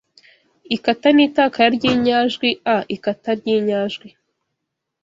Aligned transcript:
Ikata 0.75 1.09
n’itakara 1.15 1.69
ry’inyajwi 1.75 2.49
a 2.73 2.75
Ikata 2.95 3.31
ry’inyajwi 3.39 4.07